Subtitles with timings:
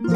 [0.00, 0.06] ボ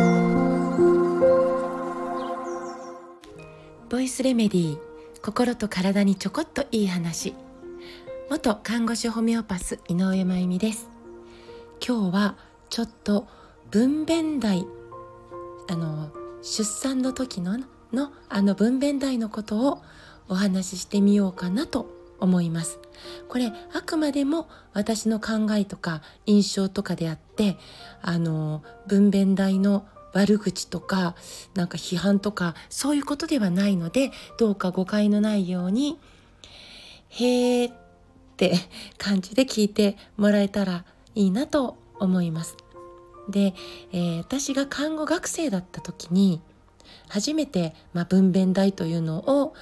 [3.99, 4.79] イスレメディー
[5.25, 7.35] 心と体にちょこっといい話。
[8.31, 10.89] 元看護師ホメオパス井上真由美です。
[11.85, 12.37] 今日は
[12.71, 13.27] ちょっと
[13.73, 14.65] 分娩台
[15.69, 16.13] あの
[16.43, 17.59] 出産の時の
[17.93, 19.83] のあの分娩台のことを
[20.29, 21.89] お話ししてみようかなと
[22.23, 22.79] 思います
[23.29, 27.57] これあくまでも私の考えとか印象とかであって
[28.01, 31.15] あの分娩台の悪口とか
[31.55, 35.99] なんか批判とかそういうことではないのでどうか誤解のないように
[37.09, 37.75] 「へー」っ
[38.37, 38.55] て
[38.99, 42.57] 感じで聞いてもらえたらいいなと思います。
[43.29, 43.55] で、
[43.93, 46.43] えー、私が看護学生だった時に
[47.09, 49.55] 初めて、まあ、分娩台というのを、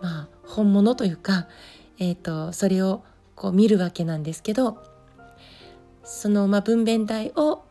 [0.00, 1.48] まあ、本物というか、
[1.98, 3.02] えーと、それを
[3.34, 4.82] こう見るわけなんですけど
[6.04, 7.64] その、まあ、分娩台を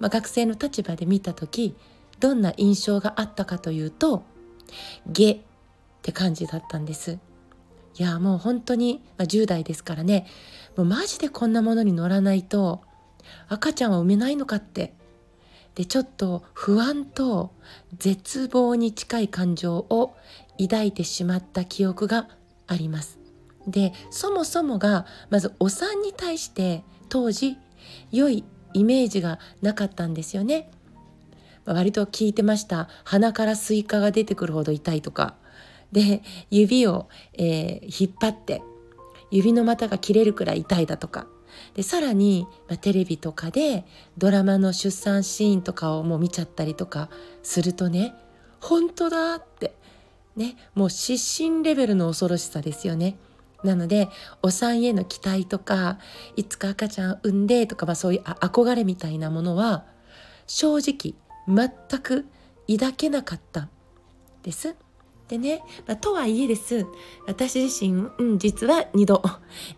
[0.00, 1.76] まあ、学生の立場で見た時
[2.18, 4.24] どんな印象があったかというと
[5.06, 5.40] 「下」っ
[6.02, 7.18] て感じだったんです。
[7.98, 10.26] いやもう本当に、まあ、10代ですからね
[10.76, 12.80] もうマジでこんなものに乗らないと
[13.48, 14.94] 赤ちゃんは産めないのかって
[15.74, 17.50] でちょっと不安と
[17.98, 20.14] 絶望に近い感情を
[20.58, 22.28] 抱いてしまった記憶が
[22.68, 23.19] あります。
[23.70, 27.56] でそもそもがまずお産に対して当時
[28.10, 30.70] 良いイメージがなかったんですよね。
[31.66, 35.34] 割と聞いてました鼻からスイカが出てくるほど痛いとか
[35.92, 38.62] で指を、えー、引っ張って
[39.30, 41.26] 指の股が切れるくらい痛いだとか
[41.74, 43.84] でさらに、まあ、テレビとかで
[44.16, 47.10] ドラマの出産シーンとかをもう見ちゃったりとか
[47.42, 48.14] するとね
[48.60, 49.74] 本当だって
[50.36, 53.18] ねもう失神レベルの恐ろしさですよね。
[53.64, 54.08] なので
[54.42, 55.98] お産への期待とか
[56.36, 59.84] いつか赤ちゃん産んでとか、まあ、そういう憧れみたいなものは
[60.46, 61.14] 正直
[61.46, 62.26] 全く
[62.68, 63.68] 抱けなかった
[64.42, 64.74] です。
[65.28, 66.86] でね、まあ、とはいえです
[67.26, 69.22] 私自身、うん、実は2度、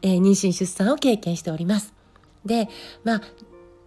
[0.00, 1.92] えー、妊娠出産を経験しております。
[2.44, 2.68] で
[3.04, 3.22] まあ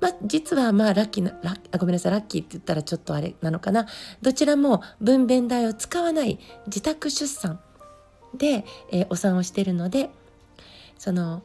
[0.01, 3.87] まあ、実はまあラッキーなラあごめんなさいラッキーって言ったらちょっとあれなのかな
[4.21, 7.59] どちらも分娩台を使わない自宅出産
[8.37, 10.09] で、えー、お産をしてるので
[10.97, 11.43] その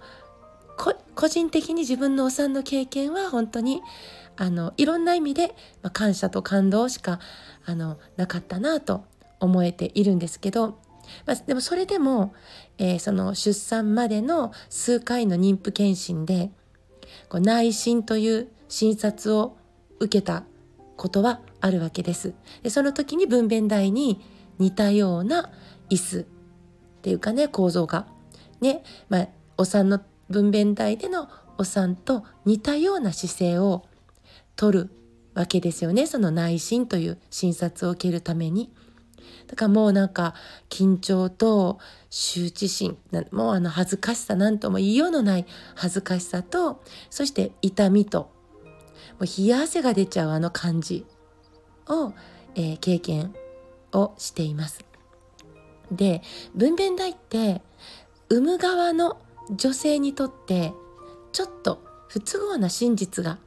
[1.14, 3.82] 個人的に自分のお産の経験は本当に
[4.36, 5.48] あのいろんな意味で、
[5.82, 7.20] まあ、感謝と感動しか
[7.66, 9.04] あのなかったなと
[9.38, 10.78] 思えているんですけど、
[11.26, 12.34] まあ、でもそれでも、
[12.78, 16.50] えー、その出産までの数回の妊婦検診で
[17.28, 19.58] こう内診という診察を
[19.98, 20.44] 受けた
[20.96, 22.32] ことはあるわけです。
[22.62, 24.20] でその時に分娩台に
[24.58, 25.50] 似たような
[25.90, 26.26] 椅子
[27.00, 28.06] っていうかね構造が
[28.60, 33.86] ね、まあ、お産の分娩台でのお産と似たような姿勢を
[34.54, 34.90] とる
[35.34, 38.72] わけですよねその内診という診察を受けるために。
[39.46, 40.34] だからもうなんか
[40.68, 41.78] 緊張と
[42.10, 42.96] 羞恥心
[43.32, 48.30] もうあの恥ずかしさなんとも言いようのない恥ずかしさとそして痛みと
[49.18, 51.04] もう冷や汗が出ちゃうあの感じ
[51.88, 52.12] を、
[52.54, 53.34] えー、経験
[53.92, 54.89] をしています。
[55.90, 56.22] で
[56.54, 57.62] 分娩台って
[58.28, 59.20] 産む側の
[59.50, 60.72] 女性にとって
[61.32, 63.38] ちょっと不都合な真実が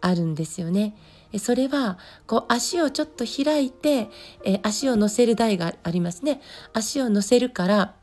[0.00, 0.96] あるんですよね。
[1.38, 4.08] それはこう足をちょっと開いて、
[4.44, 6.40] え足を乗せる台がありますね。
[6.72, 7.94] 足を乗せるから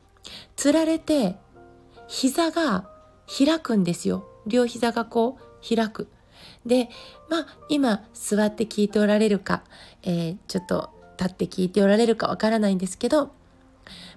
[0.55, 1.35] つられて
[2.07, 2.87] 膝が
[3.25, 4.27] 開くんですよ。
[4.45, 6.07] 両膝がこう開く。
[6.65, 6.89] で
[7.29, 9.63] まあ今座って聞いておられるか、
[10.03, 13.31] えー、ちょっと立って聞いておられるかわからないんですけど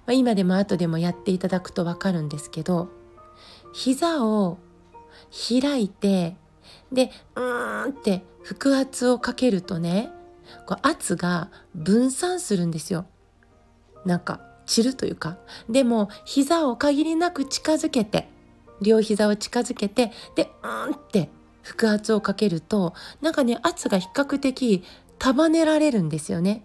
[0.09, 2.89] まあ、今でも後でもやっていただくとわかるんですけど
[3.73, 4.57] 膝を
[5.61, 6.35] 開いて
[6.91, 10.09] でうーんって腹圧をかけるとね
[10.65, 13.05] こう圧が分散するんですよ。
[14.03, 15.37] なんか散るというか
[15.69, 18.27] でも膝を限りなく近づけて
[18.81, 21.29] 両膝を近づけてでうんって
[21.61, 24.83] 腹圧をかけるとなんかね圧が比較的
[25.19, 26.63] 束ねられるんですよね。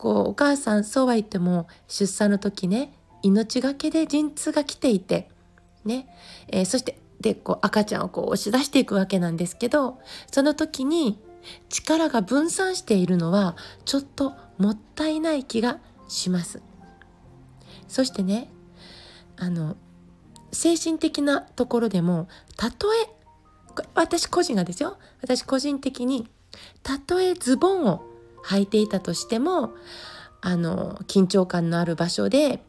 [0.00, 5.28] こうお母さんそうは言っても出産の時ね命がけで陣痛が来ていて
[5.84, 6.08] ね、
[6.48, 9.98] えー、そしてでこう赤ちゃんをこう押し出していくわけなんですけど
[10.32, 11.20] その時に
[11.68, 16.62] 力が分散しているのはちょっともったいない気がします。
[17.86, 18.50] そしてね
[19.36, 19.76] あの
[20.50, 22.26] 精神的なところでも
[22.56, 23.10] たとえ
[23.94, 26.26] 私個人がですよ私個人的に
[26.82, 28.09] たとえズボンを
[28.44, 29.72] 履いていたとしても
[30.40, 32.62] あの緊張感のある場所で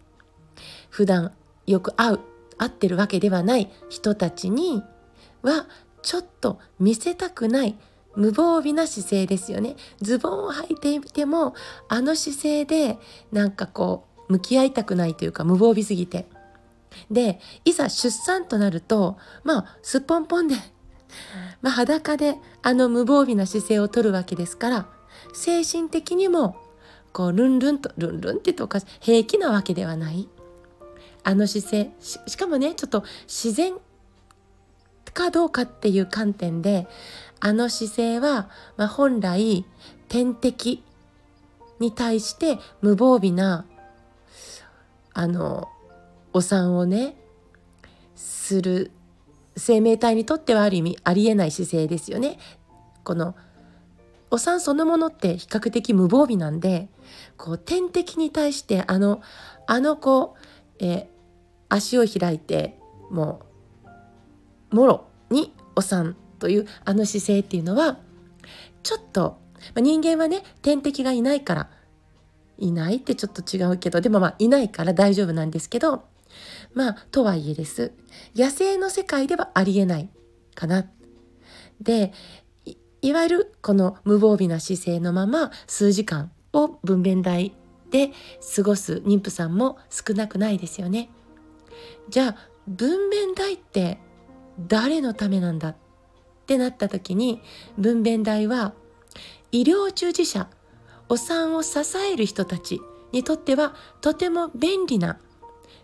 [0.90, 1.32] 普段
[1.66, 2.20] よく会う
[2.58, 4.84] 会ってるわけではない人たちに
[5.42, 5.68] は
[6.04, 7.76] ちょっと見せたくない
[8.16, 9.76] 無防備な姿勢ですよね。
[10.02, 11.56] ズボンを履いていても
[11.88, 12.98] あの姿勢で
[13.32, 16.28] なんかこう向き合いたくないというか無防備すぎて。
[17.10, 20.56] でいざ出産となるとまあすっぽんぽんで、
[21.62, 24.88] まあ、裸であの無防備な姿勢をとるわけですから
[25.34, 26.58] 精神的にも
[27.14, 30.28] こうルンルンとルンルンってとか平気なわけではない。
[31.24, 33.76] あの姿勢しかもねちょっと自然
[35.14, 36.88] かどうかっていう観点で
[37.40, 39.66] あの姿勢は、まあ、本来
[40.08, 40.84] 天敵
[41.80, 43.66] に対して無防備な
[45.14, 45.68] あの
[46.34, 47.16] お産をね
[48.16, 48.92] する
[49.58, 52.38] 生命体にとってはある意味ありえない姿勢ですよね。
[53.04, 53.36] この
[54.30, 56.88] お産そのものって比較的無防備なんで
[57.38, 59.22] こう天敵に対してあの
[59.68, 60.36] あの子、
[60.80, 61.10] え
[61.70, 62.78] 足を開いて
[63.10, 63.42] も
[64.72, 67.98] うもろにお産というあの姿勢っていうのは
[68.84, 69.38] ちょっと、
[69.74, 71.70] まあ、人間はね天敵がいないから
[72.58, 76.04] いないってちょっと違うけどでもまあいないから大丈夫なんですけど
[76.74, 77.94] まあとはいえです
[78.36, 80.10] 野生の世界ではありえない
[80.56, 80.86] かな。
[81.80, 82.14] で
[83.02, 87.56] いわゆるこの無防備な姿勢のまま数時間を分娩台
[87.90, 88.12] で
[88.56, 91.10] 過ごす妊婦さんも少なくないですよね。
[92.10, 94.00] じゃあ分娩台って
[94.60, 95.76] 誰のためなんだっ
[96.46, 97.42] てなった時に
[97.78, 98.74] 分娩台は
[99.52, 100.48] 医療従事者
[101.10, 102.80] お産を支える人たち
[103.12, 105.20] にとってはとても便利な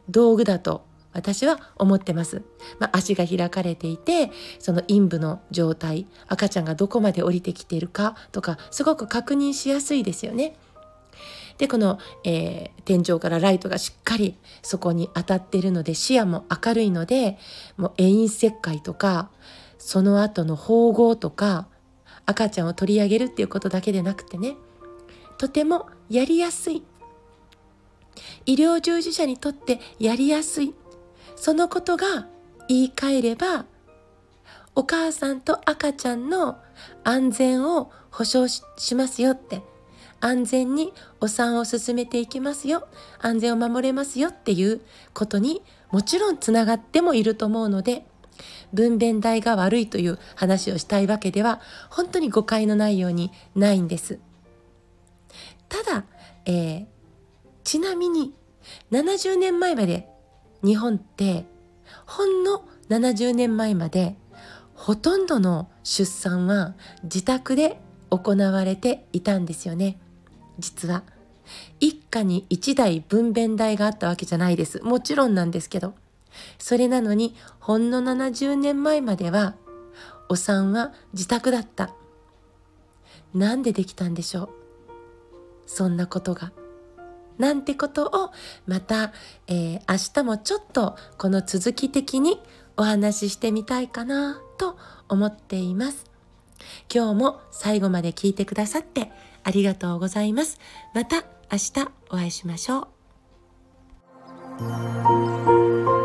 [0.10, 2.44] 道具だと私は思ってます。
[2.80, 10.56] まあ、足が開かれていてその陰部の状態赤ちゃんがどこまで降りてきているかとかすごく確認しやすいですよね。
[11.58, 17.40] でこの、えー、天井からライトがしっかりそこに当たっているので視野も明るいので
[17.78, 19.32] もう遠因切開とか
[19.80, 21.68] その後の縫合とか
[22.28, 24.56] 赤ちゃんを取り上げるっていうことだけでなくてね
[25.40, 26.84] とてもやりやすい
[28.46, 30.74] 医療従事者にとってやりやすい
[31.36, 32.28] そのことが
[32.68, 33.66] 言い換えれば
[34.76, 36.58] お母さんと赤ちゃんの
[37.04, 39.62] 安全を保障しますよって
[40.20, 42.88] 安全にお産を進めていきますよ
[43.20, 44.82] 安全を守れますよっていう
[45.14, 45.62] ことに
[45.92, 48.06] もちろんつながってもいると思うので
[48.74, 54.20] 分娩台が悪いという話をしたいわけでは本当に誤解のないようにないんです。
[55.70, 56.06] ただ、
[56.46, 56.86] えー、
[57.68, 58.34] ちなみに
[58.92, 60.08] 70年前まで
[60.64, 61.46] 日本って
[62.06, 64.16] ほんの70年前まで
[64.74, 67.78] ほとんどの出産は自宅で
[68.10, 70.00] 行われていたんですよね。
[70.58, 71.04] 実は。
[71.82, 74.80] 一家に一台分娩台があったわけじゃないです。
[74.82, 75.94] もちろんなんですけど。
[76.60, 79.56] それなのにほんの70年前までは
[80.30, 81.94] お産は自宅だった。
[83.34, 84.50] なんでできたんでしょう。
[85.66, 86.54] そんなことが。
[87.38, 88.32] なんてことを
[88.66, 89.14] また、
[89.48, 92.42] えー、明日もちょっとこの続き的に
[92.76, 96.06] お話ししてみたいかなと思っています。
[96.94, 99.12] 今日も最後まで聞いてくださって
[99.44, 100.60] ありがとうございます。
[100.94, 102.90] また明日お会いしましょ
[105.94, 105.97] う。